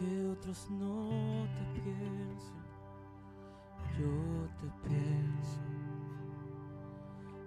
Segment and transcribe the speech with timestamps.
[0.00, 1.08] Aunque otros no
[1.54, 2.62] te piensen,
[3.98, 4.14] yo
[4.60, 5.60] te pienso.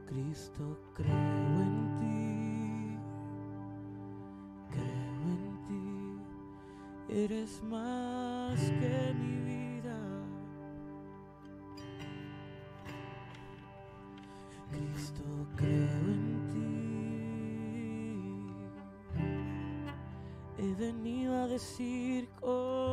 [0.07, 2.97] Cristo, creo en ti,
[4.69, 9.40] creo en ti, eres más que mi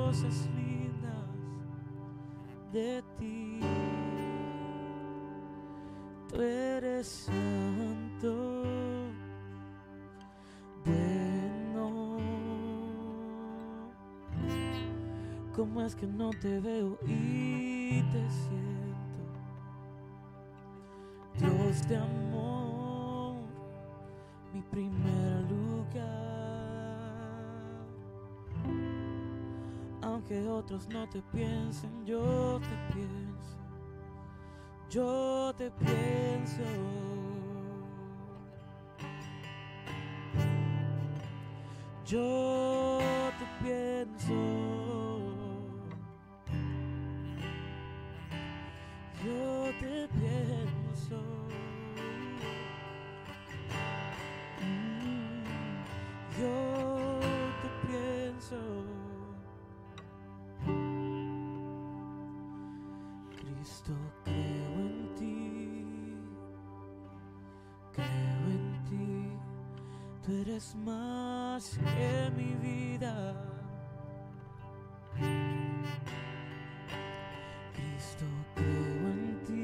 [0.08, 1.28] cosas lindas
[2.72, 3.60] de ti.
[6.28, 8.64] Tú eres santo,
[10.86, 12.16] bueno.
[15.54, 19.24] ¿Cómo es que no te veo y te siento?
[21.38, 22.27] Dios de amor,
[30.86, 33.56] no te piensen, yo te pienso.
[34.90, 36.62] Yo te pienso.
[42.06, 42.47] Yo
[70.58, 73.32] eres más que mi vida.
[77.72, 78.24] Cristo,
[78.56, 79.62] creo en ti,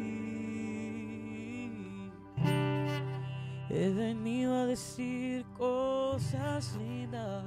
[3.70, 7.42] he venido a decir cosas lindas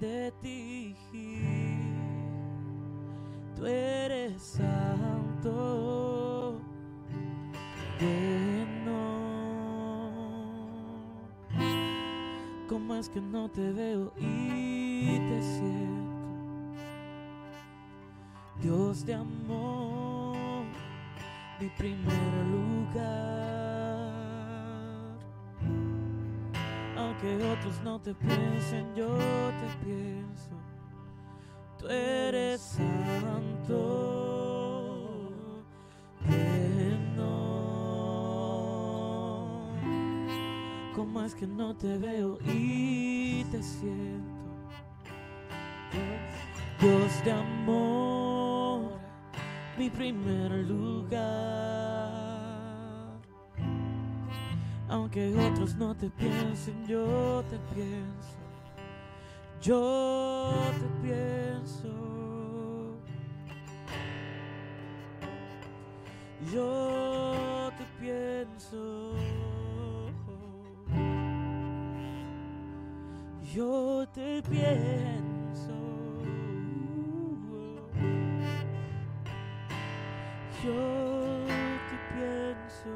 [0.00, 0.96] de ti.
[3.54, 5.97] Tú eres santo,
[12.98, 16.08] es que no te veo y te siento?
[18.60, 20.64] Dios de amor,
[21.60, 22.98] mi primer lugar.
[26.96, 30.50] Aunque otros no te piensen, yo te pienso.
[31.78, 33.78] Tú eres santo,
[41.28, 44.32] ¿Cómo es que no te veo y te siento?
[46.80, 48.92] Dios de amor,
[49.76, 51.20] mi primer lugar.
[54.88, 58.38] Aunque otros no te piensen, yo te pienso.
[59.60, 60.50] Yo
[60.80, 61.88] te pienso.
[66.50, 69.27] Yo te pienso.
[73.58, 75.74] Yo te pienso.
[80.62, 81.44] Yo
[81.88, 82.94] te pienso.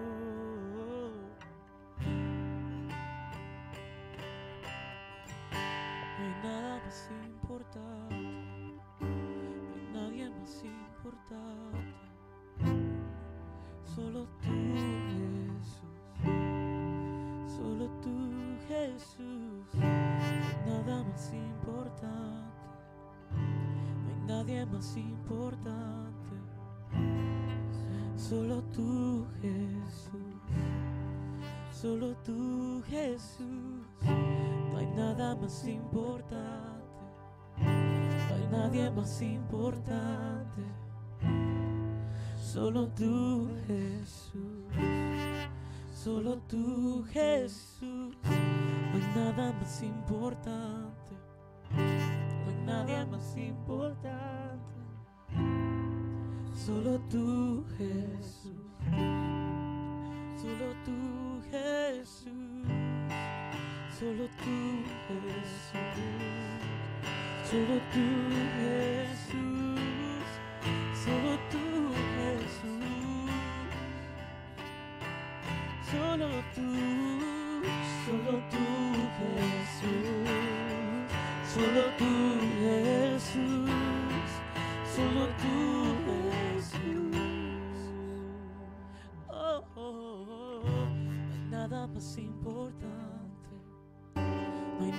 [6.17, 8.15] No hay nada más importante,
[9.93, 11.93] no hay nadie más importante,
[13.97, 15.83] solo tú Jesús,
[17.49, 18.15] solo tú
[18.69, 19.52] Jesús,
[21.33, 22.53] importante,
[23.31, 26.37] no hay nadie más importante,
[28.17, 30.43] solo tú Jesús,
[31.71, 33.87] solo tú Jesús.
[34.73, 37.05] No hay nada más importante,
[37.59, 40.63] no hay nadie más importante,
[42.37, 44.65] solo tú Jesús,
[45.95, 48.17] solo tú Jesús.
[48.25, 51.02] No hay nada más importante,
[51.77, 54.75] no hay nadie más importante,
[56.55, 58.53] solo tú Jesús,
[60.37, 62.53] solo tú Jesús.
[64.03, 64.55] Solo tú,
[65.21, 65.83] Jesús.
[67.45, 68.07] Solo tú,
[68.59, 69.81] Jesús.
[70.95, 71.65] Solo tú,
[72.17, 73.31] Jesús.
[75.91, 77.02] Solo tú, solo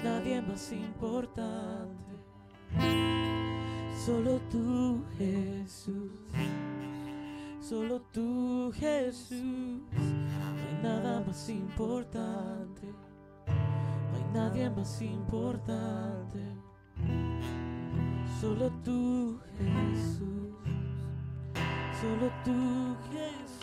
[0.03, 2.13] nadie más importante.
[4.05, 6.11] Solo tú, Jesús.
[7.61, 9.39] Solo tú, Jesús.
[9.41, 12.87] No hay nada más importante.
[13.47, 16.39] No hay nadie más importante.
[18.41, 20.53] Solo tú, Jesús.
[22.01, 23.62] Solo tú, Jesús.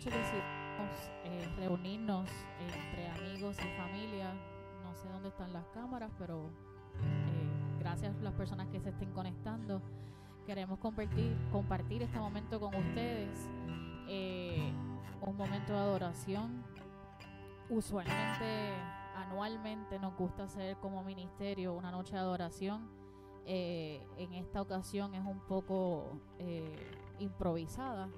[0.00, 2.26] Noche decidimos eh, reunirnos
[2.58, 4.32] entre amigos y familia.
[4.82, 9.12] No sé dónde están las cámaras, pero eh, gracias a las personas que se estén
[9.12, 9.82] conectando.
[10.46, 13.46] Queremos compartir, compartir este momento con ustedes.
[14.08, 14.72] eh,
[15.20, 16.64] un momento de adoración.
[17.68, 18.72] Usualmente,
[19.14, 22.88] anualmente, nos gusta hacer como ministerio una noche de adoración.
[23.44, 28.08] Eh, en esta ocasión es un poco eh, improvisada.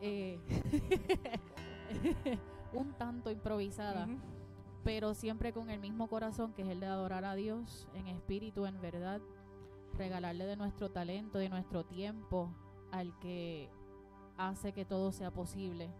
[0.00, 0.38] Eh,
[2.72, 4.06] un tanto improvisada,
[4.84, 8.64] pero siempre con el mismo corazón que es el de adorar a Dios en espíritu,
[8.66, 9.20] en verdad,
[9.98, 12.50] regalarle de nuestro talento, de nuestro tiempo
[12.92, 13.68] al que
[14.36, 15.90] hace que todo sea posible.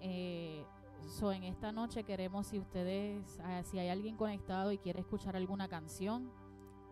[0.00, 0.64] Eh,
[1.08, 5.36] so, en esta noche queremos, si ustedes, ah, si hay alguien conectado y quiere escuchar
[5.36, 6.30] alguna canción,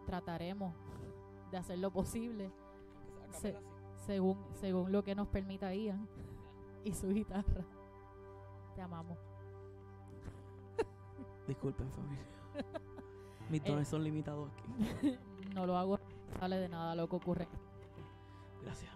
[0.06, 0.74] trataremos
[1.50, 2.50] de hacer lo posible.
[3.32, 3.58] Se-
[4.06, 6.06] según, según lo que nos permita Ian
[6.84, 7.64] y su guitarra.
[8.74, 9.16] Te amamos.
[11.46, 12.24] Disculpen, familia.
[13.50, 13.70] Mis Eh.
[13.70, 15.18] dones son limitados aquí.
[15.54, 15.98] no lo hago,
[16.38, 17.48] sale de nada lo que ocurre.
[18.62, 18.90] Gracias.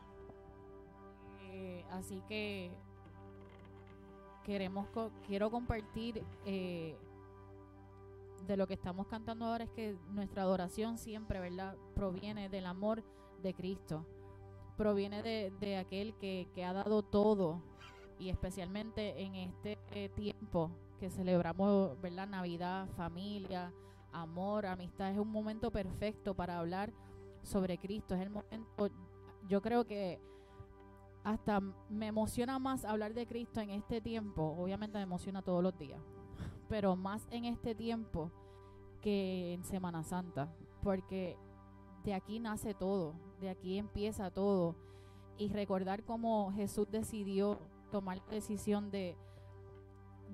[1.51, 2.71] Eh, así que
[4.45, 6.97] queremos co- quiero compartir eh,
[8.47, 11.77] de lo que estamos cantando ahora es que nuestra adoración siempre, ¿verdad?
[11.95, 13.03] Proviene del amor
[13.43, 14.07] de Cristo.
[14.79, 17.61] Proviene de, aquel que, que ha dado todo
[18.19, 22.27] y especialmente en este eh, tiempo que celebramos, ¿verdad?
[22.27, 23.73] Navidad, familia,
[24.13, 25.13] amor, amistad.
[25.13, 26.93] Es un momento perfecto para hablar
[27.43, 28.15] sobre Cristo.
[28.15, 28.89] Es el momento,
[29.49, 30.21] yo creo que
[31.25, 34.57] hasta me emociona más hablar de Cristo en este tiempo.
[34.59, 36.01] Obviamente me emociona todos los días,
[36.69, 38.31] pero más en este tiempo
[39.01, 41.37] que en Semana Santa, porque
[42.09, 44.75] de aquí nace todo, de aquí empieza todo.
[45.37, 47.59] Y recordar cómo Jesús decidió
[47.91, 49.15] tomar la decisión de,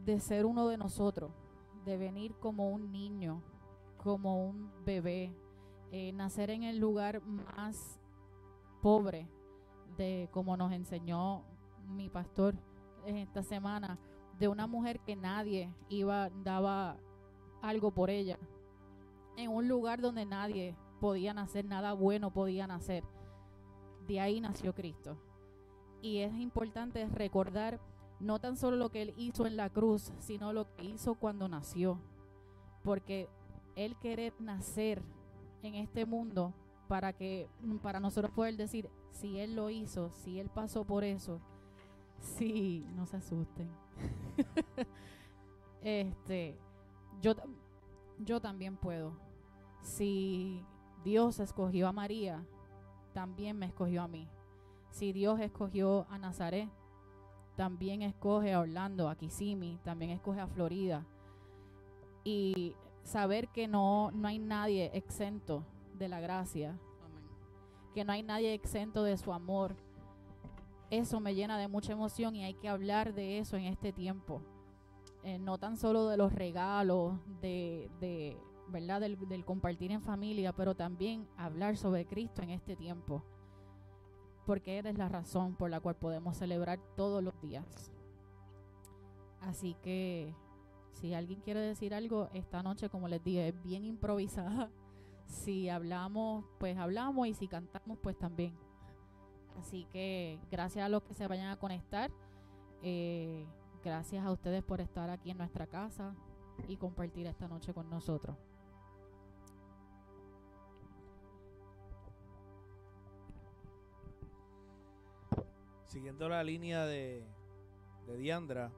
[0.05, 1.33] de ser uno de nosotros,
[1.85, 3.43] de venir como un niño,
[3.97, 5.35] como un bebé,
[5.91, 8.01] eh, nacer en el lugar más
[8.81, 9.29] pobre
[9.97, 11.43] de como nos enseñó
[11.89, 12.55] mi pastor
[13.05, 13.99] esta semana,
[14.39, 16.99] de una mujer que nadie iba, daba
[17.63, 18.39] algo por ella,
[19.37, 23.05] en un lugar donde nadie podía nacer, nada bueno podía nacer.
[24.09, 25.19] De ahí nació Cristo.
[26.01, 27.79] Y es importante recordar
[28.21, 31.47] no tan solo lo que Él hizo en la cruz, sino lo que hizo cuando
[31.47, 31.99] nació.
[32.83, 33.29] Porque
[33.77, 35.03] Él querer nacer
[35.63, 36.55] en este mundo
[36.89, 37.51] para que
[37.83, 41.39] para nosotros poder decir si él lo hizo, si él pasó por eso,
[42.19, 43.69] sí, no se asusten.
[45.83, 46.57] este,
[47.21, 47.35] yo
[48.21, 49.13] yo también puedo.
[49.83, 50.65] Si
[51.05, 52.43] Dios escogió a María,
[53.13, 54.27] también me escogió a mí.
[54.91, 56.71] Si Dios escogió a Nazaret,
[57.57, 61.05] también escoge a Orlando, a Kissimmee, también escoge a Florida.
[62.25, 65.65] Y saber que no, no hay nadie exento
[65.99, 66.79] de la gracia,
[67.93, 69.77] que no hay nadie exento de su amor.
[70.91, 74.41] Eso me llena de mucha emoción y hay que hablar de eso en este tiempo.
[75.23, 78.37] Eh, no tan solo de los regalos, de, de
[78.69, 79.01] ¿verdad?
[79.01, 83.25] Del, del, compartir en familia, pero también hablar sobre Cristo en este tiempo.
[84.47, 87.93] Porque eres la razón por la cual podemos celebrar todos los días.
[89.41, 90.35] Así que
[90.93, 94.71] si alguien quiere decir algo, esta noche, como les dije, es bien improvisada.
[95.27, 98.55] Si hablamos, pues hablamos y si cantamos, pues también.
[99.59, 102.11] Así que gracias a los que se vayan a conectar.
[102.83, 103.47] Eh,
[103.83, 106.15] gracias a ustedes por estar aquí en nuestra casa
[106.69, 108.37] y compartir esta noche con nosotros.
[115.95, 117.25] Siguiendo la línea de,
[118.19, 118.73] Diandra,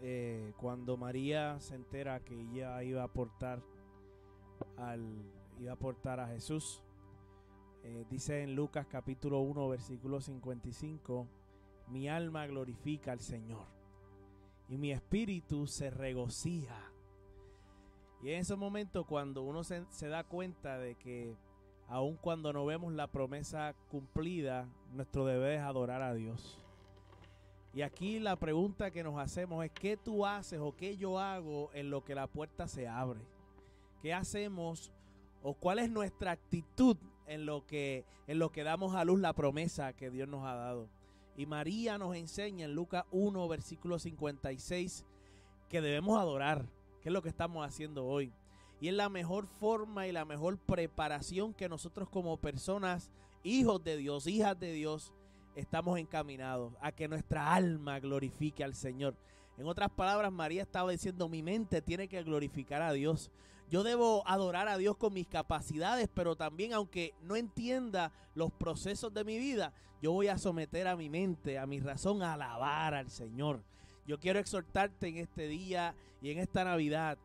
[0.00, 3.60] eh, cuando María se entera que ella iba a aportar
[4.76, 5.04] al
[5.58, 6.84] iba a aportar a Jesús
[7.82, 11.26] eh, dice en Lucas capítulo 1 versículo 55
[11.88, 13.66] mi alma glorifica al Señor
[14.68, 16.92] y mi espíritu se regocija
[18.22, 21.36] y en ese momento cuando uno se da cuenta de que
[21.92, 26.62] aun cuando no vemos la promesa cumplida nuestro deber es adorar a Dios
[27.74, 31.70] y aquí la pregunta que nos hacemos es, ¿qué tú haces o qué yo hago
[31.72, 33.20] en lo que la puerta se abre?
[34.02, 34.92] ¿Qué hacemos
[35.42, 39.32] o cuál es nuestra actitud en lo que, en lo que damos a luz la
[39.32, 40.90] promesa que Dios nos ha dado?
[41.34, 45.06] Y María nos enseña en Lucas 1, versículo 56,
[45.70, 46.66] que debemos adorar,
[47.00, 48.34] que es lo que estamos haciendo hoy.
[48.82, 53.12] Y es la mejor forma y la mejor preparación que nosotros como personas,
[53.44, 55.12] hijos de Dios, hijas de Dios,
[55.54, 59.14] estamos encaminados a que nuestra alma glorifique al Señor.
[59.56, 63.30] En otras palabras, María estaba diciendo, mi mente tiene que glorificar a Dios.
[63.70, 69.14] Yo debo adorar a Dios con mis capacidades, pero también aunque no entienda los procesos
[69.14, 69.72] de mi vida,
[70.02, 73.62] yo voy a someter a mi mente, a mi razón, a alabar al Señor.
[74.08, 77.16] Yo quiero exhortarte en este día y en esta Navidad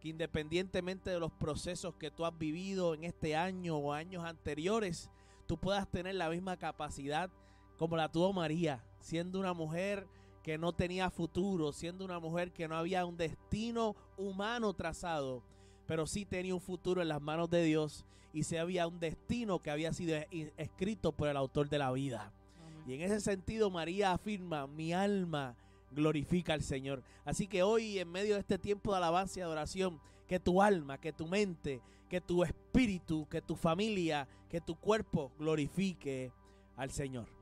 [0.00, 5.10] que independientemente de los procesos que tú has vivido en este año o años anteriores,
[5.46, 7.30] tú puedas tener la misma capacidad
[7.76, 10.06] como la tuvo María, siendo una mujer
[10.42, 15.42] que no tenía futuro, siendo una mujer que no había un destino humano trazado,
[15.86, 19.60] pero sí tenía un futuro en las manos de Dios y se había un destino
[19.60, 20.16] que había sido
[20.56, 22.32] escrito por el autor de la vida.
[22.86, 25.56] Y en ese sentido María afirma, mi alma
[25.90, 27.02] glorifica al Señor.
[27.24, 30.98] Así que hoy en medio de este tiempo de alabanza y adoración, que tu alma,
[30.98, 36.32] que tu mente, que tu espíritu, que tu familia, que tu cuerpo glorifique
[36.76, 37.39] al Señor.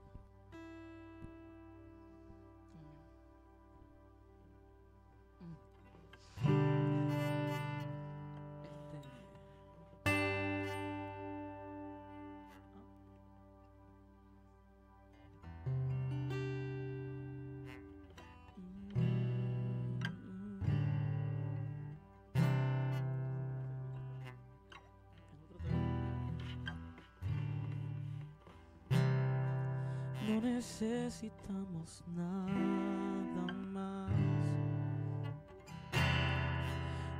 [30.28, 34.11] Necesitamos nada más.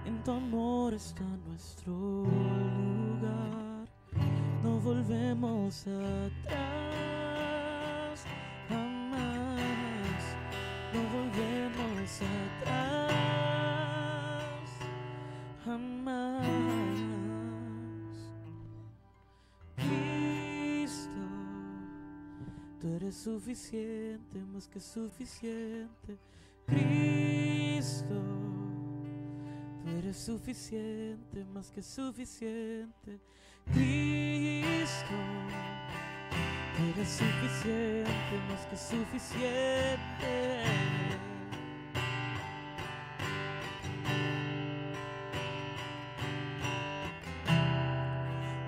[0.05, 3.88] En tu amor está nuestro lugar.
[4.62, 6.68] No volvemos atrás
[23.38, 26.18] suficiente, más que suficiente.
[26.66, 28.21] Cristo,
[29.85, 33.21] Tú eres suficiente, más que suficiente.
[33.73, 35.14] Cristo,
[36.76, 40.64] tú eres suficiente, más que suficiente.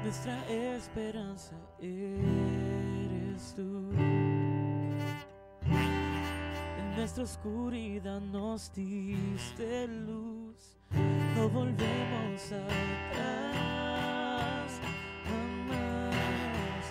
[0.04, 4.29] Nuestra esperanza eres tú.
[7.00, 10.76] Nuestra oscuridad nos diste luz,
[11.35, 13.90] no volvemos atrás.
[15.25, 16.85] Jamás,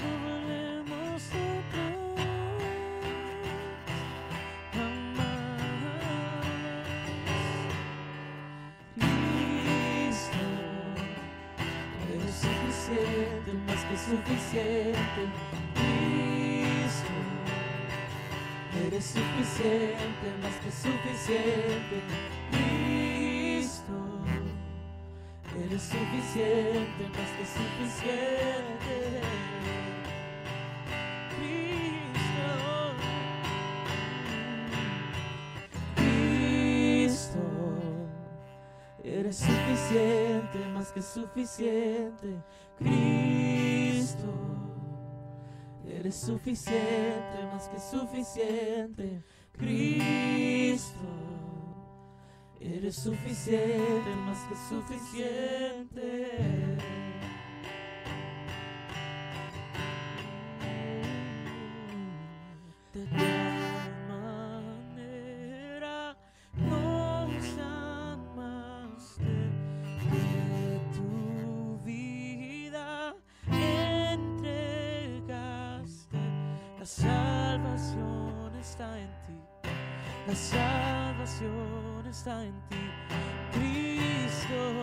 [0.00, 2.26] no volvemos atrás.
[4.74, 5.30] Jamás.
[10.16, 10.44] Cristo.
[12.12, 15.22] Eres suficiente, más que suficiente,
[18.92, 22.02] Eres suficiente, más que suficiente,
[22.50, 23.94] Cristo.
[25.64, 28.94] Eres suficiente, más que suficiente,
[31.38, 32.52] Cristo.
[35.96, 37.40] Cristo.
[39.02, 42.28] Eres suficiente, más que suficiente,
[42.76, 44.51] Cristo.
[45.98, 49.22] Eres suficiente, más que suficiente,
[49.52, 50.98] Cristo.
[52.58, 56.32] Eres suficiente, más que suficiente.
[76.92, 79.38] Salvación está en ti.
[80.26, 82.76] La salvación está en ti,
[83.52, 84.82] Cristo.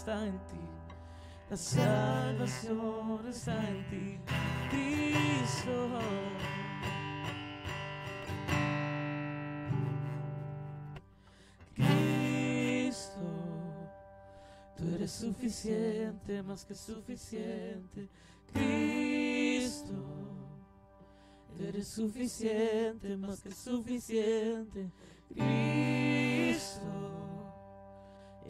[0.00, 0.56] Está en ti.
[1.50, 4.18] La salvación está en ti,
[4.70, 5.98] Cristo.
[11.74, 13.20] Cristo,
[14.78, 18.08] tú eres suficiente, más que suficiente,
[18.54, 19.92] Cristo.
[21.58, 24.90] Tú eres suficiente, más que suficiente,
[25.28, 26.19] Cristo.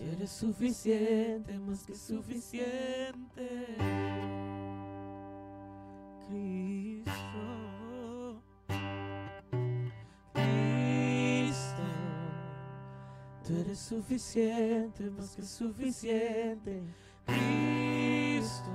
[0.00, 3.12] Eres suficiente, más que suficiente.
[6.26, 7.12] Cristo.
[10.32, 11.82] Cristo.
[13.46, 16.82] Tú eres suficiente, más que suficiente.
[17.26, 18.70] Cristo.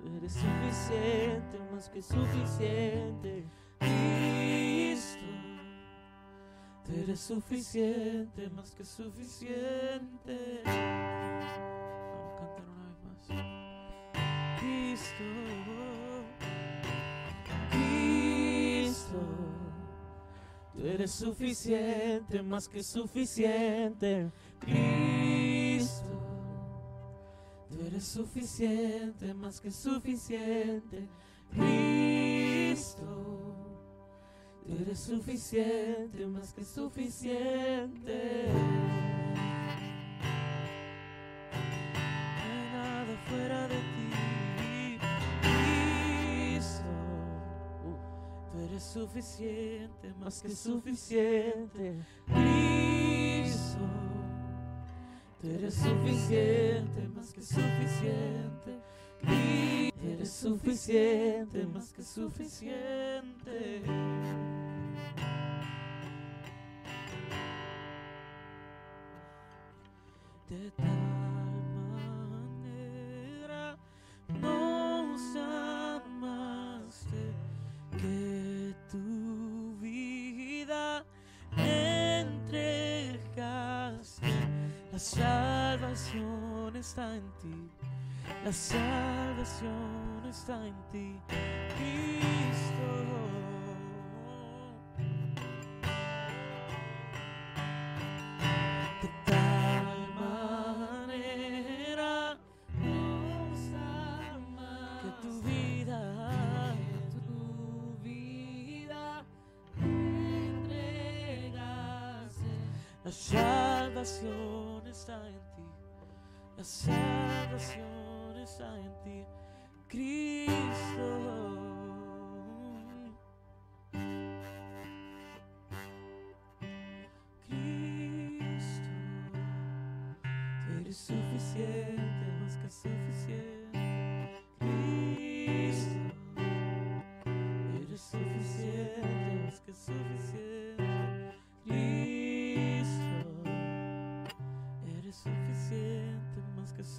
[0.00, 3.44] Tú eres suficiente, más que suficiente.
[3.78, 4.79] Cristo.
[6.96, 10.62] Eres suficiente, más que suficiente.
[10.64, 13.20] Vamos a cantar una vez más.
[14.58, 15.24] Cristo,
[17.70, 19.22] Cristo,
[20.72, 24.30] tú eres suficiente, más que suficiente.
[24.58, 26.04] Cristo,
[27.70, 31.08] tú eres suficiente, más que suficiente.
[31.52, 33.19] Cristo.
[34.70, 38.44] Tú eres suficiente, más que suficiente.
[42.38, 44.10] No hay nada fuera de ti,
[46.52, 46.84] Cristo.
[48.52, 53.88] Tú eres suficiente, más que suficiente, Cristo.
[55.40, 58.78] Tú eres suficiente, más que suficiente,
[59.20, 59.90] Cristo.
[60.02, 63.82] Eres suficiente, más que suficiente.
[70.50, 70.84] De tal
[72.58, 73.78] manera
[74.40, 75.36] nos
[76.16, 77.22] amaste
[77.96, 81.04] que tu vida
[81.56, 82.66] entregaste.
[84.90, 87.70] La salvación está en ti.
[88.44, 91.16] La salvación está en ti.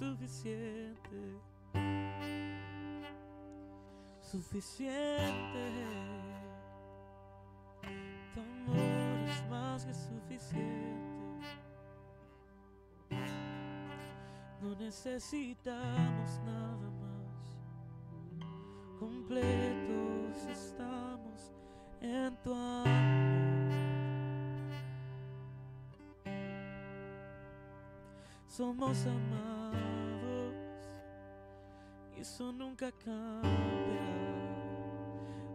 [0.02, 1.38] Suficiente.
[4.20, 5.64] Suficiente.
[8.34, 11.46] Tu amor es más que suficiente.
[14.60, 17.58] No necesitamos nada más.
[18.98, 21.52] Completos estamos
[22.00, 23.22] en tu amor.
[28.48, 29.61] Somos amados
[32.22, 33.50] y eso nunca cambia.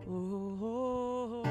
[0.05, 1.43] Oh, oh, oh.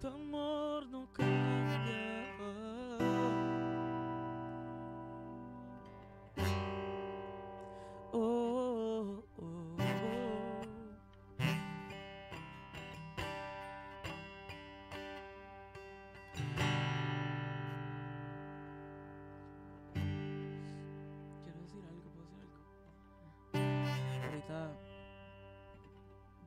[0.00, 1.06] Tu amor no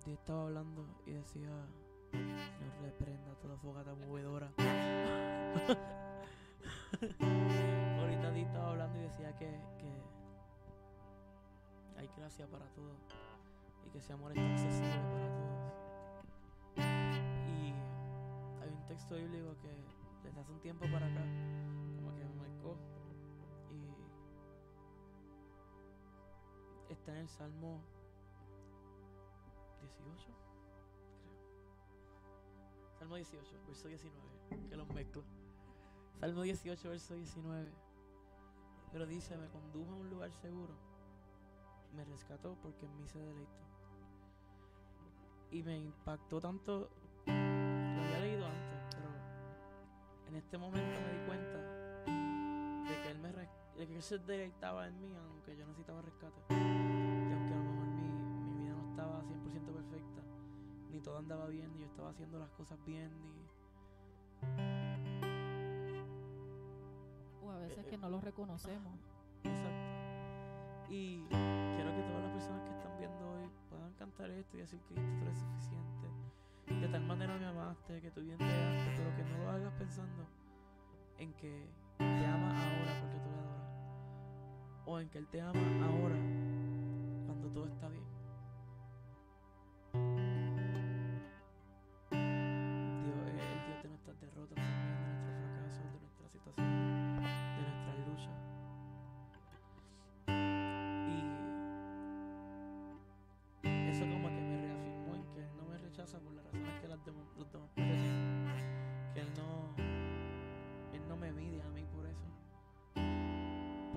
[0.08, 1.68] Dios estaba hablando y decía,
[2.14, 4.54] Señor reprenda toda fogata movedora.
[8.00, 10.02] Ahorita Dios estaba hablando y decía que, que
[11.98, 12.96] hay gracia para todos
[13.86, 15.74] y que ese amor está accesible para todos.
[16.78, 17.74] Y
[18.64, 19.84] hay un texto bíblico que
[20.24, 21.26] desde hace un tiempo para acá
[21.98, 22.78] como que me marcó
[26.90, 27.97] y está en el Salmo
[29.88, 30.26] 18,
[31.22, 31.38] creo.
[33.00, 34.28] Salmo 18, verso 19,
[34.70, 35.24] que los mezclo.
[36.20, 37.72] Salmo 18, verso 19.
[38.92, 40.74] Pero dice, me condujo a un lugar seguro,
[41.96, 43.68] me rescató porque en mí se deleitó.
[45.52, 46.90] Y me impactó tanto,
[47.26, 47.34] lo
[48.04, 49.10] había leído antes, pero
[50.28, 51.58] en este momento me di cuenta
[52.90, 56.87] de que él, me de que él se deleitaba en mí, aunque yo necesitaba rescate.
[59.08, 60.22] Estaba 100% perfecta,
[60.92, 63.48] ni todo andaba bien, ni yo estaba haciendo las cosas bien, ni...
[67.42, 69.00] O a veces Eh, que no lo reconocemos.
[69.44, 70.94] Exacto.
[70.94, 74.80] Y quiero que todas las personas que están viendo hoy puedan cantar esto y decir
[74.82, 76.08] que tú eres suficiente.
[76.68, 79.74] De tal manera me amaste, que tú bien te amaste, pero que no lo hagas
[79.74, 80.28] pensando
[81.18, 83.72] en que te ama ahora porque tú le adoras.
[84.86, 86.18] O en que Él te ama ahora
[87.26, 88.07] cuando todo está bien.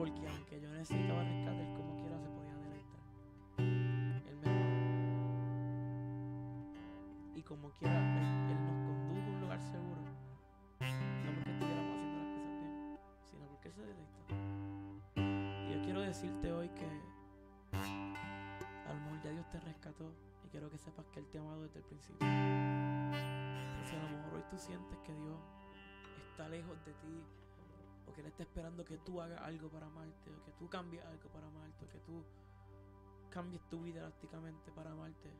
[0.00, 3.00] Porque aunque yo necesitaba rescate, Él como quiera se podía deleitar.
[3.58, 4.48] Él me.
[7.38, 10.00] Y como quiera, él, él nos condujo a un lugar seguro.
[10.00, 12.96] No porque estuviéramos haciendo las cosas bien,
[13.30, 14.24] sino porque Él se deleitó.
[15.68, 16.88] Y yo quiero decirte hoy que
[17.76, 20.14] a lo mejor ya Dios te rescató
[20.46, 22.26] y quiero que sepas que Él te ha amado desde el principio.
[23.84, 25.36] Si a lo mejor hoy tú sientes que Dios
[26.30, 27.22] está lejos de ti,
[28.10, 31.28] o que Él está esperando que tú hagas algo para amarte, que tú cambies algo
[31.30, 32.24] para amarte, que tú
[33.30, 35.30] cambies tu vida drásticamente para amarte,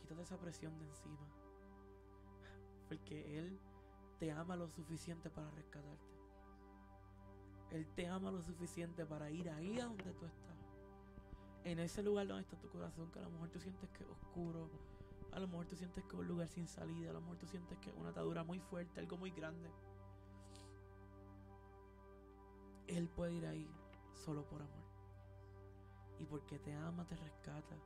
[0.00, 1.26] quítate esa presión de encima.
[2.88, 3.58] Porque Él
[4.18, 6.14] te ama lo suficiente para rescatarte.
[7.70, 10.56] Él te ama lo suficiente para ir ahí a donde tú estás.
[11.64, 14.10] En ese lugar donde está tu corazón, que a lo mejor tú sientes que es
[14.10, 14.70] oscuro,
[15.32, 17.46] a lo mejor tú sientes que es un lugar sin salida, a lo mejor tú
[17.46, 19.68] sientes que es una atadura muy fuerte, algo muy grande.
[22.88, 23.68] Él puede ir ahí
[24.12, 24.86] solo por amor.
[26.18, 27.76] Y porque te ama, te rescata,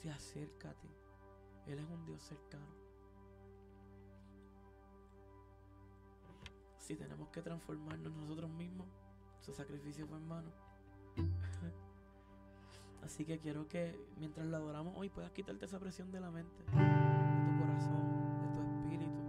[0.00, 0.88] se acerca a ti.
[1.66, 2.82] Él es un Dios cercano.
[6.78, 8.86] Si tenemos que transformarnos nosotros mismos,
[9.40, 10.50] su sacrificio fue en vano.
[13.02, 16.56] Así que quiero que mientras lo adoramos hoy puedas quitarte esa presión de la mente,
[16.58, 19.22] de tu corazón, de tu espíritu.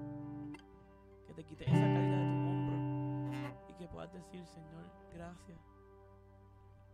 [4.11, 5.59] Decir, Señor, gracias.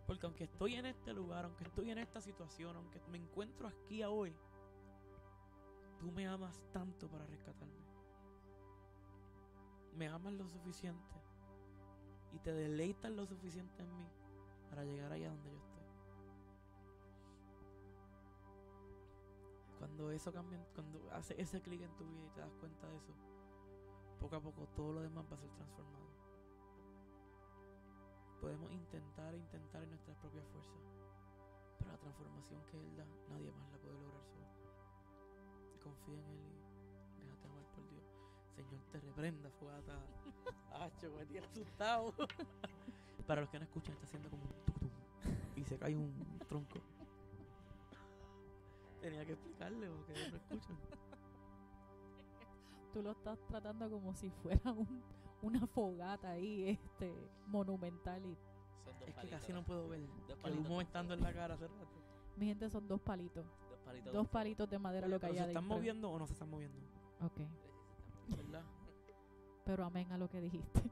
[0.06, 4.02] Porque aunque estoy en este lugar, aunque estoy en esta situación, aunque me encuentro aquí
[4.02, 4.36] a hoy,
[5.98, 7.84] tú me amas tanto para rescatarme.
[9.96, 11.14] Me amas lo suficiente
[12.32, 14.08] y te deleitas lo suficiente en mí
[14.68, 15.80] para llegar allá donde yo estoy.
[19.78, 22.96] Cuando eso cambia, cuando hace ese clic en tu vida y te das cuenta de
[22.96, 23.14] eso,
[24.20, 26.19] poco a poco todo lo demás va a ser transformado.
[28.40, 30.80] Podemos intentar e intentar en nuestras propias fuerzas,
[31.78, 34.46] pero la transformación que Él da, nadie más la puede lograr solo.
[35.82, 36.40] Confía en Él
[37.18, 38.04] y déjate amar por Dios.
[38.56, 39.98] Señor, te reprenda, fogata.
[40.72, 42.14] Hacho, me tiene asustado.
[43.26, 44.90] Para los que no escuchan, está haciendo como un tutum
[45.56, 46.80] y se cae un tronco.
[49.02, 50.76] Tenía que explicarle porque no escuchan.
[52.92, 55.02] Tú lo estás tratando como si fuera un,
[55.42, 57.14] una fogata ahí, este,
[57.46, 58.24] monumental.
[58.26, 58.36] Y
[58.84, 60.00] Son dos Es que palitos, casi no puedo ver.
[60.00, 60.66] Dos Que el palitos.
[60.66, 61.88] humo estando en la cara hace rato.
[62.36, 63.44] mi gente son dos palitos.
[63.68, 64.12] Dos palitos.
[64.12, 65.76] Dos palitos de madera lo que hay ¿Se están adentro.
[65.76, 66.78] moviendo o no se están moviendo?
[67.22, 67.40] Ok.
[68.36, 68.62] ¿Verdad?
[69.64, 70.82] Pero amén a lo que dijiste.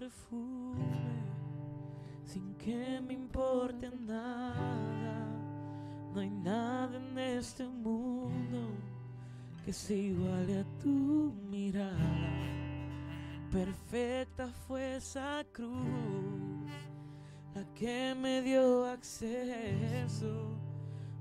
[0.00, 0.80] Perfume
[2.24, 5.26] sin que me importe nada.
[6.14, 8.60] No hay nada en este mundo
[9.64, 12.12] que se iguale a tu mirada.
[13.52, 16.70] Perfecta fue esa cruz,
[17.54, 20.56] la que me dio acceso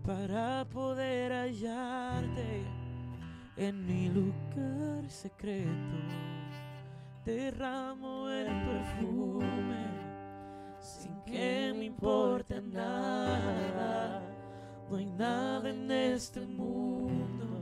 [0.06, 2.64] para poder hallarte
[3.58, 6.39] en mi lugar secreto.
[7.30, 9.86] Derramo el perfume
[10.80, 14.20] sin que me importe nada.
[14.90, 17.62] No hay nada en este mundo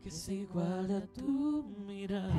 [0.00, 2.32] que se iguale a tu mirada.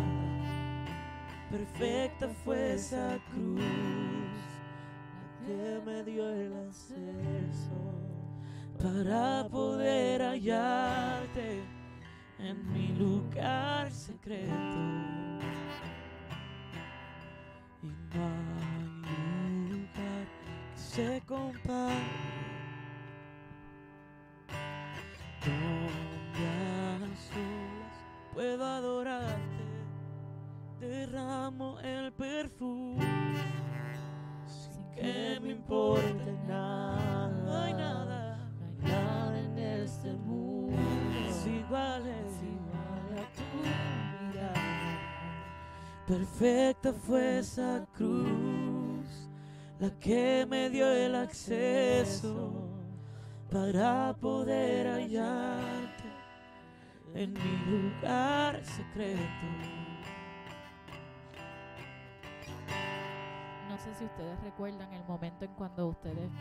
[1.51, 3.59] Perfecta fue esa cruz,
[5.41, 7.77] la que me dio el acceso
[8.81, 11.61] para poder hallarte
[12.39, 15.26] en mi lugar secreto.
[20.97, 21.93] Se compare
[25.45, 26.97] donde a
[27.29, 27.97] solas
[28.33, 29.65] puedo adorarte.
[30.79, 33.05] Derramo el perfume
[34.47, 37.27] sin que me importe nada.
[37.45, 40.75] No hay nada, no hay nada en este mundo
[41.29, 43.43] es igual, es igual a tu
[44.25, 44.97] mirada.
[46.07, 48.46] Perfecta fue esa cruz,
[49.79, 52.51] la que me dio el acceso
[53.51, 56.03] para poder hallarte
[57.13, 59.21] en mi lugar secreto.
[63.69, 66.31] No sé si ustedes recuerdan el momento en cuando ustedes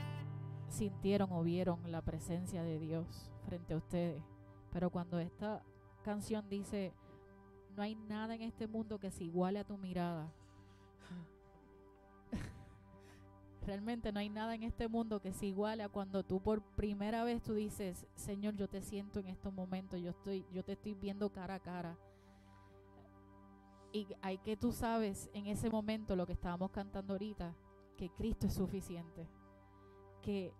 [0.68, 4.22] sintieron o vieron la presencia de Dios frente a ustedes.
[4.72, 5.62] Pero cuando esta
[6.02, 6.94] canción dice,
[7.76, 10.32] no hay nada en este mundo que se iguale a tu mirada.
[13.66, 17.24] Realmente no hay nada en este mundo que se iguale a cuando tú por primera
[17.24, 20.94] vez tú dices, Señor, yo te siento en estos momentos, yo estoy, yo te estoy
[20.94, 21.98] viendo cara a cara.
[23.92, 27.56] Y hay que tú sabes en ese momento lo que estábamos cantando ahorita,
[27.96, 29.26] que Cristo es suficiente.
[30.22, 30.54] Que,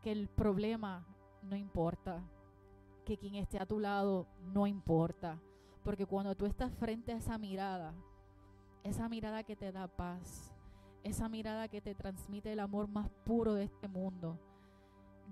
[0.00, 1.06] que el problema
[1.42, 2.20] no importa.
[3.04, 5.38] Que quien esté a tu lado no importa.
[5.84, 7.94] Porque cuando tú estás frente a esa mirada,
[8.82, 10.51] esa mirada que te da paz,
[11.04, 14.38] esa mirada que te transmite el amor más puro de este mundo.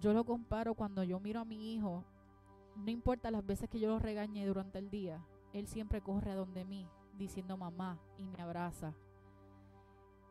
[0.00, 2.04] Yo lo comparo cuando yo miro a mi hijo,
[2.76, 6.36] no importa las veces que yo lo regañe durante el día, él siempre corre a
[6.36, 6.86] donde mí
[7.18, 8.94] diciendo mamá y me abraza.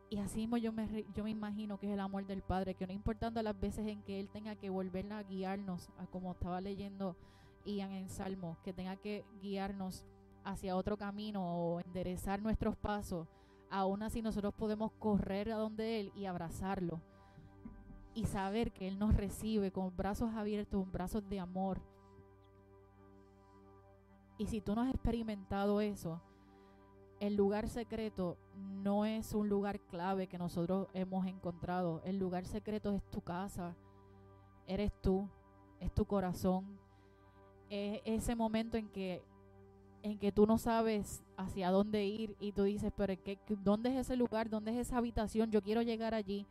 [0.08, 2.86] Y así mismo yo me, yo me imagino que es el amor del Padre, que
[2.86, 6.60] no importando las veces en que Él tenga que volver a guiarnos, a como estaba
[6.60, 7.16] leyendo
[7.64, 10.04] Ian en Salmo, que tenga que guiarnos
[10.42, 13.28] hacia otro camino o enderezar nuestros pasos,
[13.70, 17.00] aún así nosotros podemos correr a donde Él y abrazarlo
[18.14, 21.80] y saber que Él nos recibe con brazos abiertos, con brazos de amor.
[24.36, 26.20] Y si tú no has experimentado eso,
[27.20, 32.00] el lugar secreto no es un lugar clave que nosotros hemos encontrado.
[32.04, 33.76] El lugar secreto es tu casa.
[34.66, 35.28] eres tú,
[35.80, 36.78] es tu corazón,
[37.68, 39.22] es ese momento en que
[40.02, 43.96] en que tú no sabes hacia dónde ir y tú dices, pero ¿qué, ¿dónde es
[43.96, 44.48] ese lugar?
[44.48, 45.50] ¿Dónde es esa habitación?
[45.50, 46.46] Yo quiero llegar allí.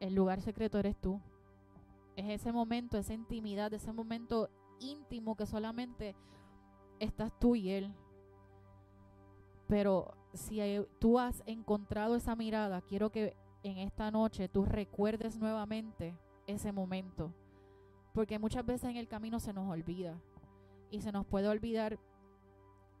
[0.00, 1.20] El lugar secreto eres tú.
[2.16, 6.16] Es ese momento, esa intimidad, ese momento íntimo que solamente
[6.98, 7.94] estás tú y Él.
[9.68, 10.60] Pero si
[10.98, 17.32] tú has encontrado esa mirada, quiero que en esta noche tú recuerdes nuevamente ese momento.
[18.12, 20.20] Porque muchas veces en el camino se nos olvida.
[20.92, 21.98] Y se nos puede olvidar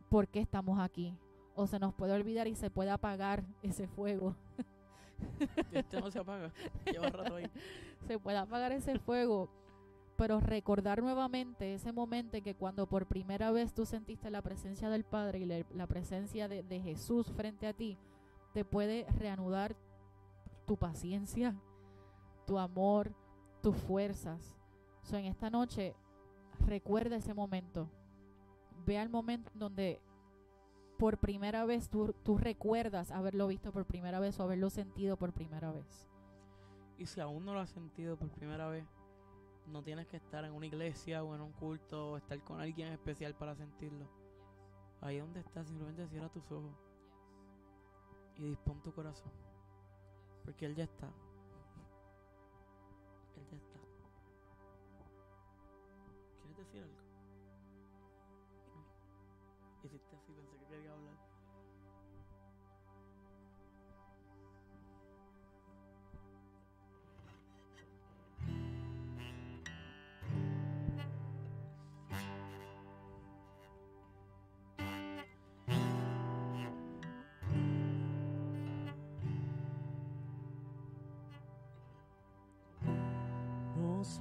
[0.08, 1.16] por qué estamos aquí.
[1.54, 4.34] O se nos puede olvidar y se puede apagar ese fuego.
[5.70, 6.52] Este no se apaga.
[6.84, 7.48] Lleva rato ahí.
[8.08, 9.48] Se puede apagar ese fuego
[10.22, 14.88] pero recordar nuevamente ese momento en que cuando por primera vez tú sentiste la presencia
[14.88, 17.98] del Padre y la, presencia de, Jesús frente a ti,
[18.52, 19.74] te puede reanudar
[20.64, 21.56] tu paciencia,
[22.46, 23.12] tu amor,
[23.62, 24.56] tus fuerzas.
[25.02, 25.96] So, en esta noche,
[26.72, 27.90] recuerda ese momento.
[28.86, 30.00] Ve al momento donde
[30.98, 35.70] por primera vez tú, recuerdas haberlo visto por primera vez o haberlo sentido por primera
[35.70, 36.08] vez.
[36.96, 38.86] Y si aún no lo has sentido por primera vez,
[39.66, 42.88] no tienes que estar en una iglesia o en un culto o estar con alguien
[42.88, 44.08] especial para sentirlo.
[45.02, 46.74] Ahí donde estás, simplemente cierra tus ojos
[48.36, 49.32] y dispón tu corazón.
[50.42, 51.08] Porque Él ya está.
[53.36, 53.71] Él ya está.
[56.62, 56.94] ¿Quieres decir algo?
[58.74, 59.88] No.
[59.88, 61.32] Hiciste así, pensé que quería hablar.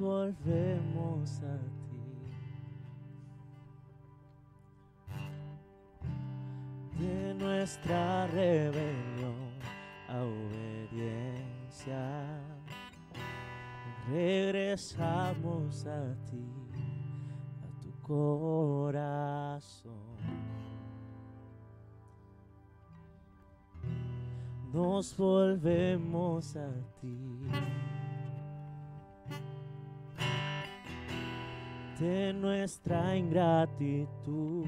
[0.02, 1.91] volvemos a ti.
[7.62, 9.52] Nuestra rebelión
[10.10, 12.02] a obediencia,
[14.10, 16.44] regresamos a ti,
[17.62, 19.94] a tu corazón.
[24.74, 27.81] Nos volvemos a ti.
[32.02, 34.66] De nuestra ingratitud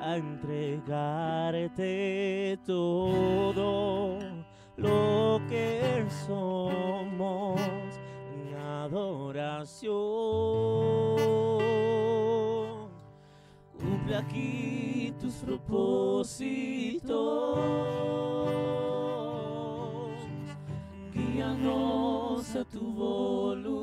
[0.00, 1.76] a entregarte
[2.64, 4.20] todo
[4.76, 7.60] lo que somos
[8.32, 9.96] en adoración.
[13.76, 16.38] Cumple aquí tus propósitos,
[21.12, 23.75] guíanos a tu voluntad.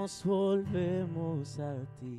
[0.00, 2.18] Nos volvemos a ti.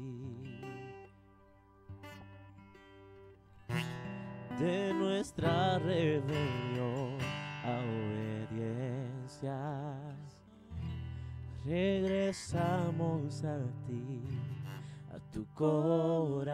[4.60, 7.18] De nuestra rebelión
[7.66, 7.82] a
[8.52, 9.58] obediencia,
[11.66, 14.22] regresamos a ti,
[15.12, 16.52] a tu corazón.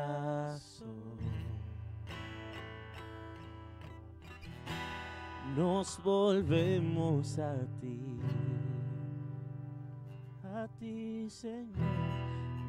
[5.58, 8.18] Nos volvemos a ti
[10.58, 11.68] a ti, Señor,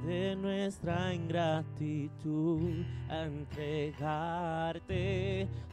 [0.05, 4.29] de nuestra ingratitud entregarte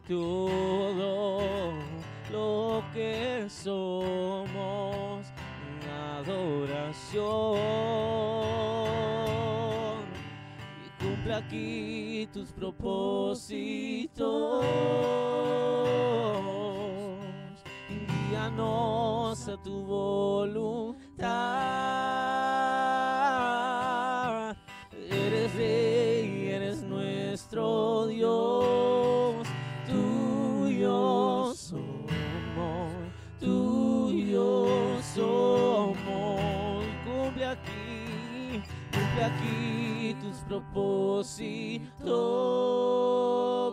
[0.07, 1.73] todo
[2.31, 5.27] lo que somos
[5.67, 7.25] en adoración.
[10.85, 14.15] Y cumple aquí tus propósitos.
[18.29, 21.04] Guíanos a tu voluntad
[25.09, 29.47] Eres rey, eres nuestro Dios,
[29.87, 32.91] tuyo somos,
[33.39, 34.67] tuyo
[35.15, 36.83] somos.
[37.05, 38.61] Cumple aquí,
[38.91, 41.95] cumple aquí tus propósitos.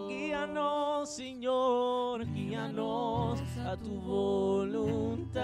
[0.09, 5.43] Guíanos, Señor, guíanos a tu voluntad.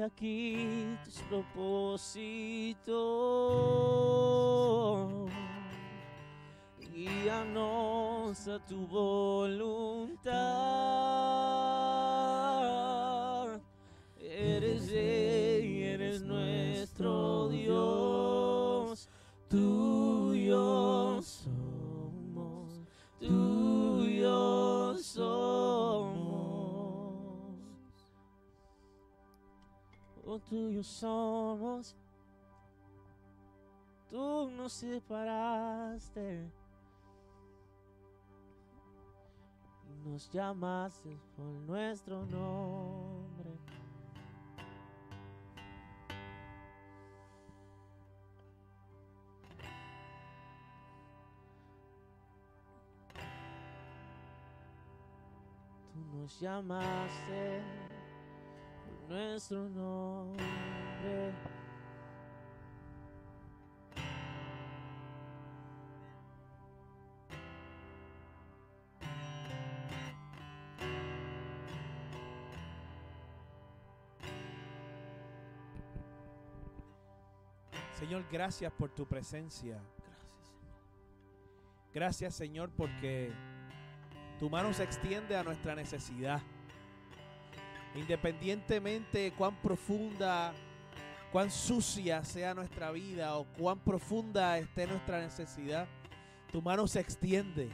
[0.00, 2.92] Aquí tus propósitos.
[6.78, 10.32] Guíanos a tu voluntad.
[14.18, 19.08] Eres rey, eres nuestro Dios.
[19.48, 22.80] Tuyo somos,
[23.18, 25.61] tuyo somos.
[30.52, 31.96] Oh, tuyo somos.
[34.10, 36.50] Tú nos separaste.
[40.04, 43.50] Nos llamaste por nuestro nombre.
[55.94, 57.91] Tú nos llamaste
[59.08, 61.32] nuestro nombre.
[77.98, 79.80] Señor, gracias por tu presencia.
[81.94, 83.32] Gracias, Señor, porque
[84.40, 86.42] tu mano se extiende a nuestra necesidad.
[87.94, 90.52] Independientemente de cuán profunda,
[91.30, 95.86] cuán sucia sea nuestra vida o cuán profunda esté nuestra necesidad,
[96.50, 97.70] tu mano se extiende.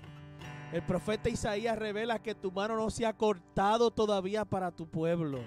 [0.73, 5.41] El profeta Isaías revela que tu mano no se ha cortado todavía para tu pueblo.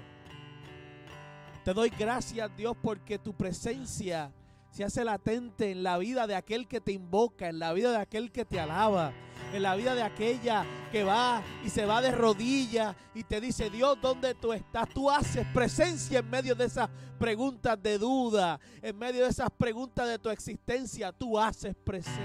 [1.64, 4.32] Te doy gracias, Dios, porque tu presencia
[4.72, 7.98] se hace latente en la vida de aquel que te invoca, en la vida de
[7.98, 9.14] aquel que te alaba,
[9.54, 13.70] en la vida de aquella que va y se va de rodillas y te dice,
[13.70, 14.90] Dios, ¿dónde tú estás?
[14.90, 16.90] Tú haces presencia en medio de esas
[17.20, 22.22] preguntas de duda, en medio de esas preguntas de tu existencia, tú haces presencia.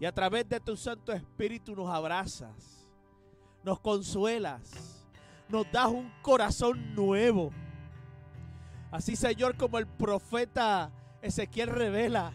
[0.00, 2.88] Y a través de tu Santo Espíritu nos abrazas,
[3.62, 5.06] nos consuelas,
[5.48, 7.52] nos das un corazón nuevo.
[8.90, 10.90] Así, Señor, como el profeta
[11.22, 12.32] Ezequiel revela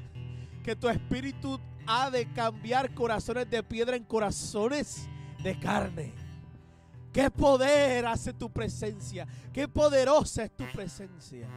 [0.63, 5.07] que tu espíritu ha de cambiar corazones de piedra en corazones
[5.41, 6.13] de carne.
[7.13, 9.25] Qué poder hace tu presencia.
[9.53, 11.47] Qué poderosa es tu presencia.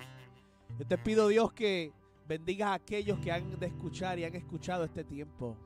[0.78, 1.92] Yo te pido, Dios, que
[2.26, 5.56] bendigas a aquellos que han de escuchar y han escuchado este tiempo.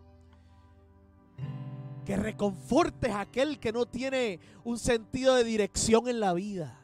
[2.04, 6.80] Que reconfortes a aquel que no tiene un sentido de dirección en la vida.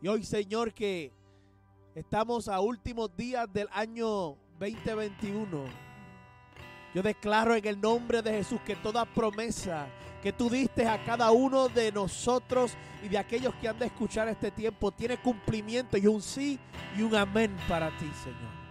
[0.00, 1.12] Y hoy, Señor, que
[1.94, 5.91] estamos a últimos días del año 2021.
[6.94, 9.86] Yo declaro en el nombre de Jesús que toda promesa
[10.22, 14.28] que tú diste a cada uno de nosotros y de aquellos que han de escuchar
[14.28, 16.60] este tiempo tiene cumplimiento y un sí
[16.96, 18.62] y un amén para ti, Señor.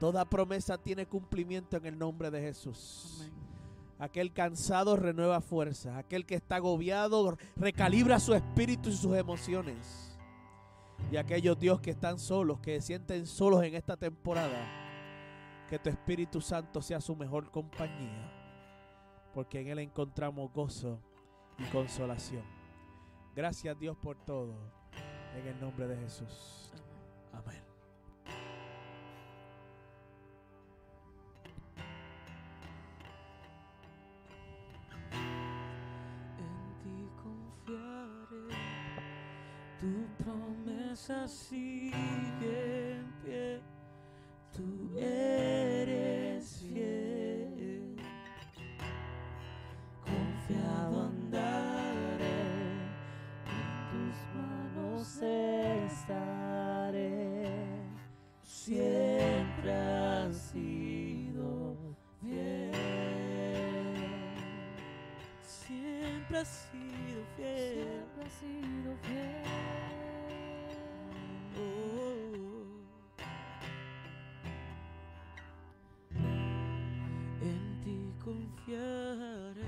[0.00, 3.18] Toda promesa tiene cumplimiento en el nombre de Jesús.
[3.20, 3.32] Amén.
[3.98, 5.96] Aquel cansado renueva fuerzas.
[5.96, 10.16] Aquel que está agobiado recalibra su espíritu y sus emociones.
[11.10, 14.87] Y aquellos Dios que están solos, que se sienten solos en esta temporada,
[15.68, 18.32] que tu Espíritu Santo sea su mejor compañía.
[19.34, 20.98] Porque en Él encontramos gozo
[21.58, 22.44] y consolación.
[23.36, 24.54] Gracias Dios por todo.
[25.36, 26.72] En el nombre de Jesús.
[27.32, 27.62] Amén.
[36.38, 38.56] En ti confiaré,
[39.78, 43.60] tu promesa sigue en pie,
[44.52, 45.47] tú eres
[66.38, 67.74] Siempre sido fiel.
[67.74, 69.42] Siempre has sido fiel.
[71.56, 72.78] Oh.
[77.42, 79.66] En ti confiaré,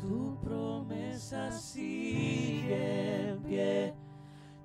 [0.00, 3.94] tu promesa sigue en pie,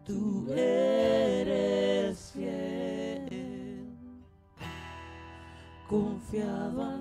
[0.04, 3.86] tú eres fiel.
[5.88, 7.01] Confiado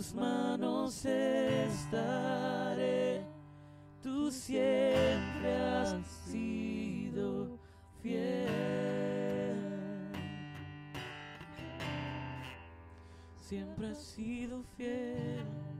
[0.00, 2.02] tus manos estaré,
[4.02, 7.58] tú siempre has sido
[8.02, 9.58] fiel.
[13.42, 15.79] Siempre has sido fiel.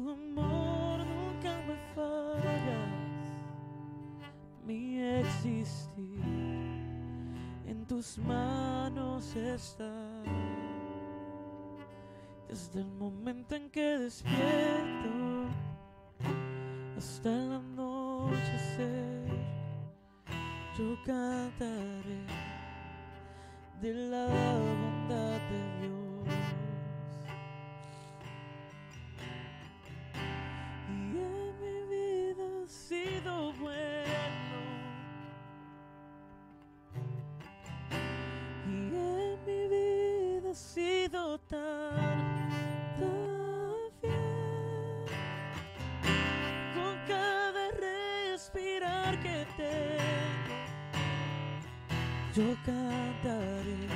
[0.00, 2.88] Tu amor nunca me fallas,
[4.64, 6.22] mi existir
[7.66, 9.92] en tus manos está.
[12.48, 15.46] Desde el momento en que despierto
[16.96, 19.28] hasta el anochecer,
[20.76, 22.24] yo cantaré
[23.80, 25.99] de la bondad de Dios.
[52.34, 53.88] Yo cantaré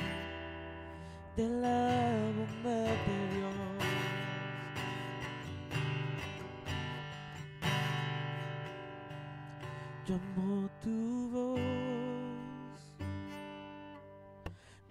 [1.37, 3.55] de la bondad de Dios.
[10.07, 11.61] Yo amo tu voz.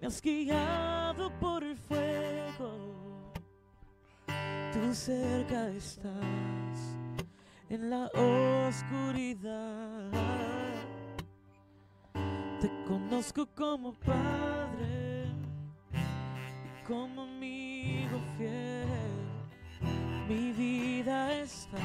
[0.00, 2.70] Me has guiado por el fuego.
[4.72, 6.96] Tú cerca estás
[7.68, 8.06] en la
[8.68, 10.23] oscuridad.
[12.64, 15.26] Te conozco como padre
[16.88, 18.88] como amigo fiel.
[20.26, 21.76] Mi vida está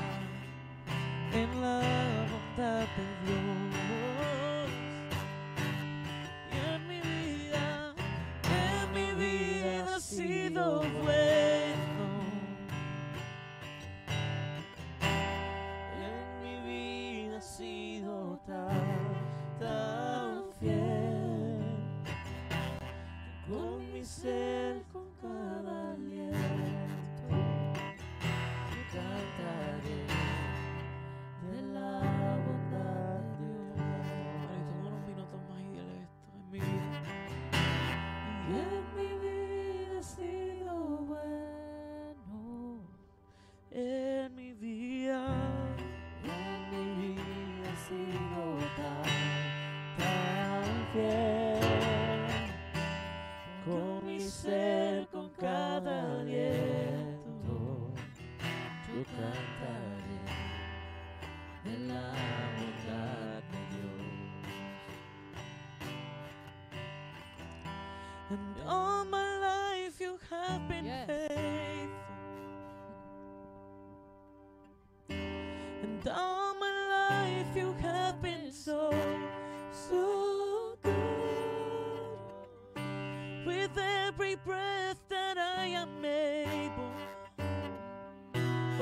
[1.33, 1.81] en la
[2.31, 3.68] bondad de Dios.
[68.29, 71.07] And all my life you have been Yes.
[71.07, 71.89] faithful.
[75.09, 78.93] And all my life you have been so,
[79.71, 82.19] so good.
[83.45, 86.91] With every breath that I am able,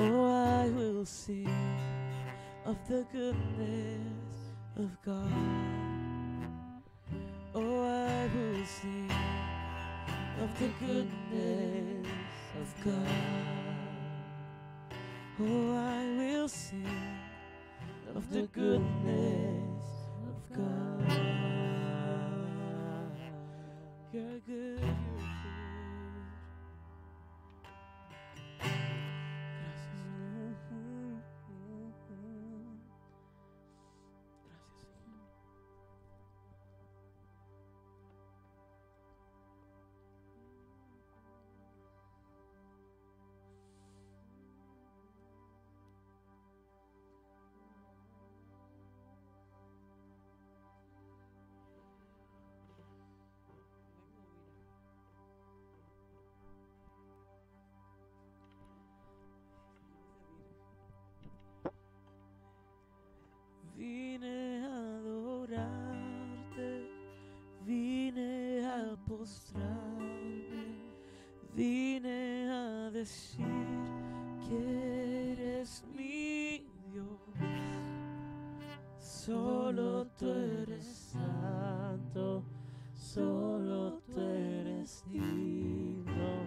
[0.00, 0.24] oh,
[0.60, 1.48] I will sing
[2.66, 5.77] of the goodness of God.
[10.48, 12.06] Of the goodness
[12.60, 13.08] of God.
[15.40, 16.86] Oh, I will sing
[18.14, 19.37] of the goodness
[73.08, 73.46] decir
[74.46, 77.06] que eres mi Dios.
[78.98, 82.44] Solo tú eres santo,
[82.94, 86.46] solo tú eres digno,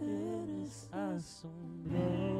[0.00, 2.31] eres asombroso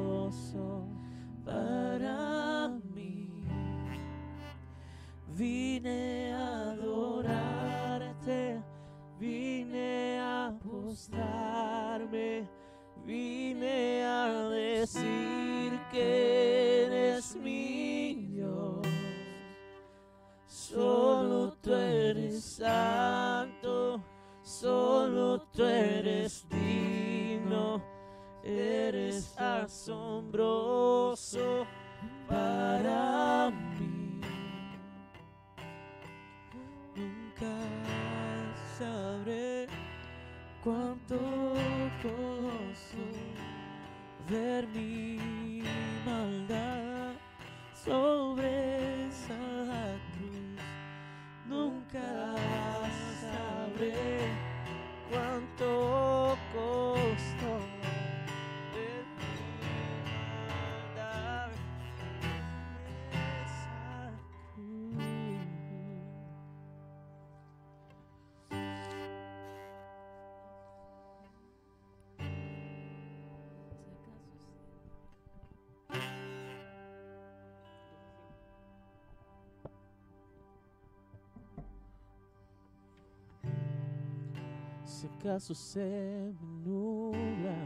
[85.03, 86.33] Si acaso se me
[86.65, 87.57] nubla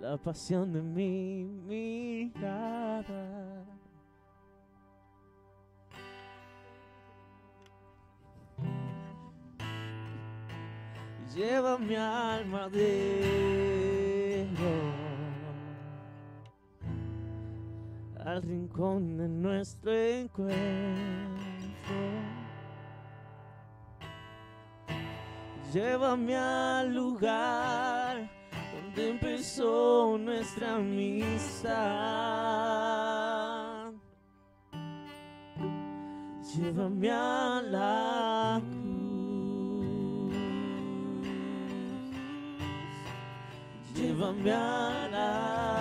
[0.00, 3.26] la pasión de mi mirada.
[11.34, 12.84] Lleva mi alma adentro
[18.24, 21.33] al rincón de nuestro encuentro.
[25.74, 28.30] Llévame al lugar
[28.72, 31.72] donde empezó nuestra amistad.
[36.54, 38.84] Llévame a la cruz.
[43.96, 45.73] Llévame a la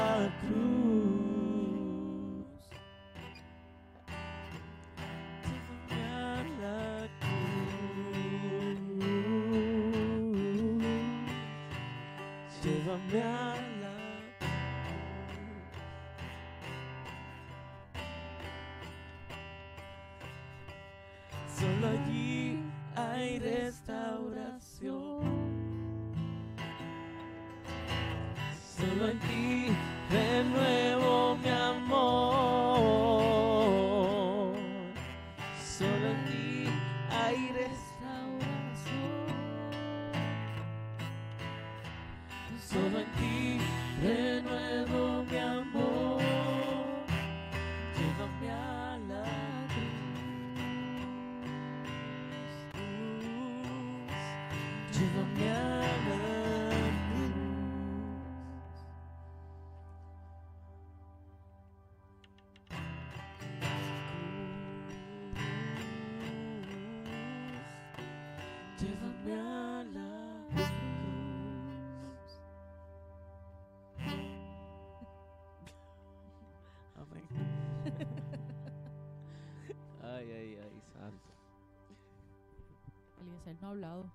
[83.44, 84.12] Eliezer no ha hablado.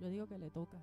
[0.00, 0.76] Yo digo que le toca.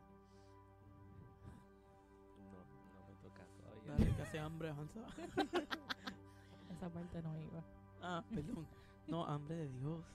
[2.52, 2.60] No,
[2.94, 3.92] no me toca todavía.
[3.92, 5.02] Dale, que hace hambre, avanza.
[6.72, 7.64] Esa parte no iba.
[8.02, 8.68] Ah, perdón.
[9.08, 10.06] No, hambre de Dios.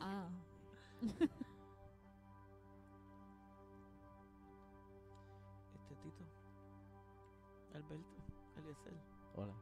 [0.00, 0.28] Ah,
[5.74, 6.24] Este Tito.
[7.74, 8.22] Alberto.
[8.56, 8.94] Eliezer.
[9.34, 9.54] Hola.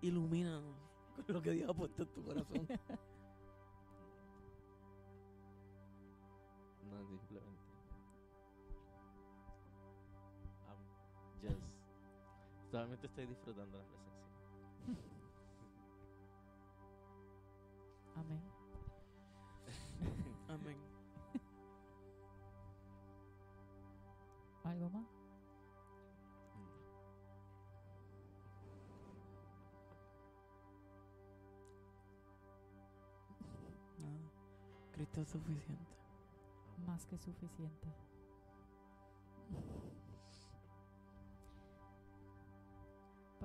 [0.00, 0.76] Ilumínanos
[1.26, 2.68] con lo que Dios ha puesto en tu corazón.
[12.70, 14.28] Solamente estoy disfrutando la presencia.
[18.14, 18.42] amén.
[20.48, 20.76] Amén.
[24.64, 25.06] ¿Algo más?
[33.98, 34.30] Nada.
[34.92, 35.96] Cristo es suficiente.
[36.86, 38.07] Más que suficiente.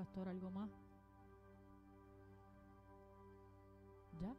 [0.03, 0.69] Pastor, ¿algo más?
[4.21, 4.35] ¿Ya?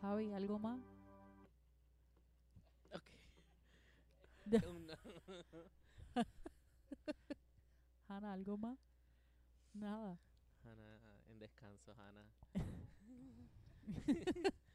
[0.00, 0.80] Javi, ¿algo más?
[2.92, 3.04] Ok.
[8.08, 8.76] Hanna, ¿algo más?
[9.72, 10.18] Nada.
[10.64, 12.26] Hanna, en descanso, Hanna.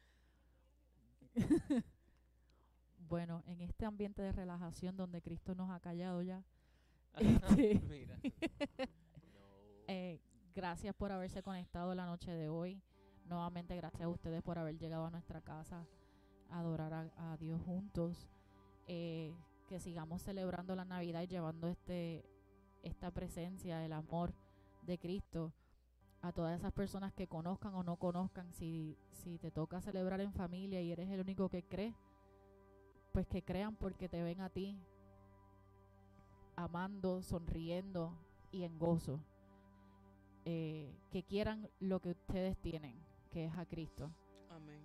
[2.96, 6.42] Bueno, en este ambiente de relajación donde Cristo nos ha callado ya,
[7.18, 7.80] Este.
[7.88, 8.18] Mira.
[10.62, 12.80] Gracias por haberse conectado la noche de hoy.
[13.24, 15.84] Nuevamente gracias a ustedes por haber llegado a nuestra casa
[16.50, 18.28] a adorar a, a Dios juntos.
[18.86, 19.34] Eh,
[19.66, 22.24] que sigamos celebrando la Navidad y llevando este
[22.84, 24.34] esta presencia, el amor
[24.82, 25.52] de Cristo
[26.20, 28.52] a todas esas personas que conozcan o no conozcan.
[28.52, 31.92] Si, si te toca celebrar en familia y eres el único que cree,
[33.10, 34.78] pues que crean porque te ven a ti
[36.54, 38.16] amando, sonriendo
[38.52, 39.18] y en gozo.
[40.44, 42.96] Eh, que quieran lo que ustedes tienen,
[43.30, 44.10] que es a Cristo.
[44.50, 44.82] Amén.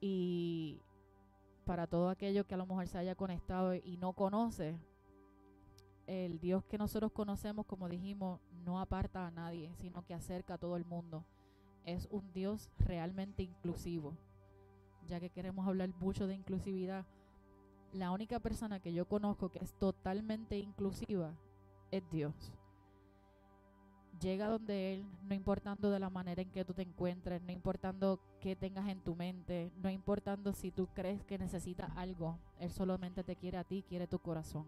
[0.00, 0.80] Y
[1.64, 4.78] para todo aquello que a lo mejor se haya conectado y no conoce,
[6.06, 10.58] el Dios que nosotros conocemos, como dijimos, no aparta a nadie, sino que acerca a
[10.58, 11.26] todo el mundo.
[11.84, 14.16] Es un Dios realmente inclusivo.
[15.06, 17.04] Ya que queremos hablar mucho de inclusividad,
[17.92, 21.34] la única persona que yo conozco que es totalmente inclusiva
[21.90, 22.52] es Dios.
[24.20, 28.20] Llega donde Él, no importando de la manera en que tú te encuentres, no importando
[28.40, 33.22] qué tengas en tu mente, no importando si tú crees que necesitas algo, Él solamente
[33.22, 34.64] te quiere a ti, quiere tu corazón.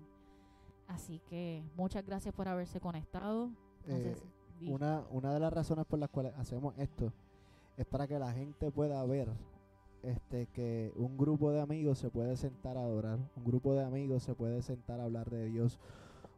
[0.87, 3.51] Así que muchas gracias por haberse conectado.
[3.87, 4.17] Sé Eh,
[4.69, 7.13] una, una de las razones por las cuales hacemos esto
[7.77, 9.29] es para que la gente pueda ver
[10.03, 14.23] este que un grupo de amigos se puede sentar a adorar, un grupo de amigos
[14.23, 15.79] se puede sentar a hablar de Dios,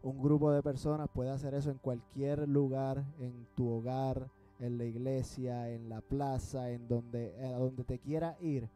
[0.03, 4.29] un grupo de personas puede hacer eso en cualquier lugar, en tu hogar,
[4.59, 8.69] en la iglesia, en la plaza, en donde a donde te quiera ir,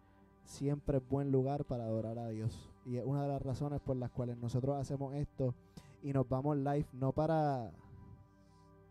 [0.45, 2.71] siempre es buen lugar para adorar a Dios.
[2.85, 5.55] Y es una de las razones por las cuales nosotros hacemos esto
[6.03, 7.73] y nos vamos live no para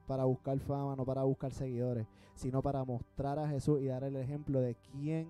[0.08, 2.06] para buscar fama, no para buscar seguidores,
[2.36, 5.30] sino para mostrar a Jesús y dar el ejemplo de quién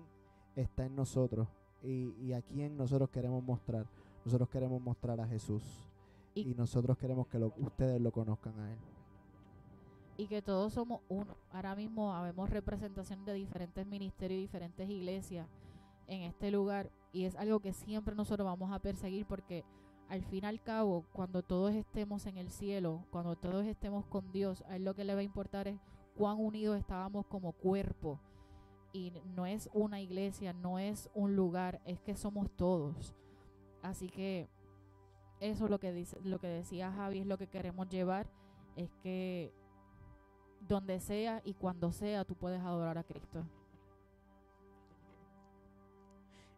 [0.54, 1.48] está en nosotros
[1.82, 3.86] y, y a quién nosotros queremos mostrar.
[4.24, 5.85] Nosotros queremos mostrar a Jesús
[6.36, 8.78] Y- y, nosotros queremos que lo- ustedes lo conozcan a Él.
[10.18, 11.36] y que todos somos uno.
[11.50, 15.46] Ahora mismo habemos representación de diferentes ministerios y diferentes iglesias
[16.06, 19.62] en este lugar y es algo que siempre nosotros vamos a perseguir porque
[20.08, 24.32] al fin y al cabo, cuando todos estemos en el cielo, cuando todos estemos con
[24.32, 25.78] Dios, a él lo que le va a importar es
[26.16, 28.18] cuán unidos estábamos como cuerpo.
[28.94, 33.14] Y no es una iglesia, no es un lugar, es que somos todos.
[33.82, 34.48] Así que
[35.40, 38.26] eso es lo que dice, lo que decía Javi, es lo que queremos llevar,
[38.76, 39.52] es que
[40.60, 43.44] donde sea y cuando sea tú puedes adorar a Cristo.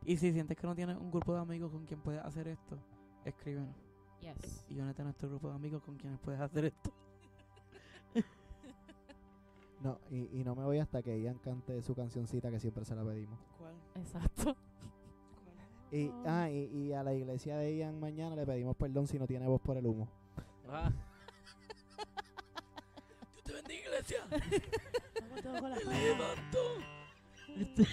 [0.05, 2.79] Y si sientes que no tienes un grupo de amigos con quien puedes hacer esto,
[3.25, 3.77] escríbenos.
[4.21, 4.65] Yes.
[4.69, 6.93] Y únete a nuestro grupo de amigos con quienes puedes hacer esto.
[9.81, 12.97] No, y, y no me voy hasta que Ian cante su cancioncita que siempre se
[12.97, 13.39] la pedimos.
[13.57, 13.77] ¿Cuál?
[13.95, 14.57] Exacto.
[15.91, 19.27] Y, ah, y, y a la iglesia de Ian mañana le pedimos perdón si no
[19.27, 20.07] tiene voz por el humo.
[20.69, 20.91] Ah,
[23.33, 24.27] Dios te bendiga, iglesia.
[25.43, 25.77] Palma.
[25.77, 26.59] levanto.
[27.57, 27.87] Este-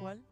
[0.00, 0.22] ¿Cuál?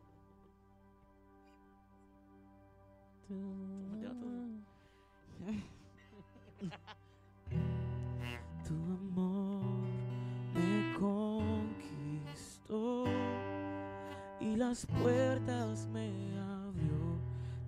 [14.69, 17.17] Las puertas me abrió,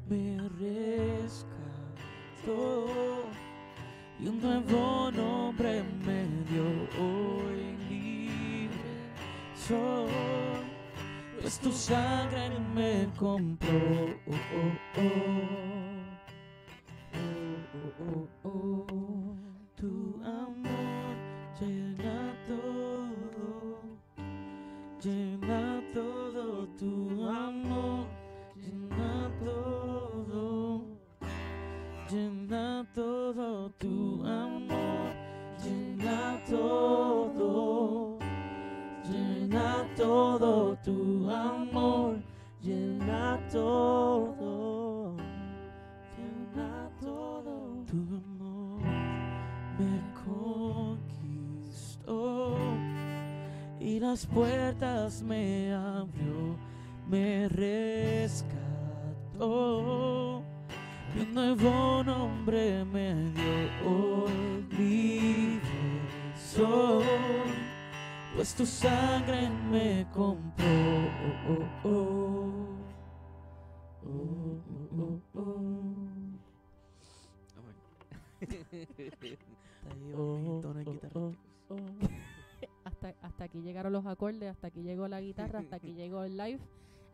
[0.07, 1.72] me rescató
[4.18, 6.62] y un nuevo nombre me dio
[7.01, 8.92] hoy libre
[9.55, 10.11] soy,
[11.40, 13.70] pues tu sangre me compró.
[55.22, 55.59] Puertas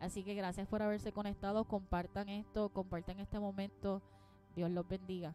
[0.06, 1.64] Así que gracias por haberse conectado.
[1.64, 4.02] Compartan esto, compartan este momento.
[4.54, 5.34] Dios los bendiga.